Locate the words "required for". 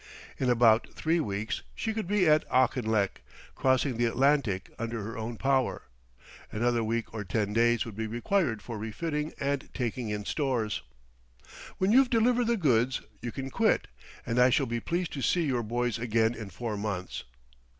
8.07-8.79